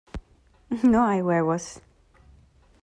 ¡no 0.81 1.05
hay 1.05 1.21
huevos! 1.21 1.79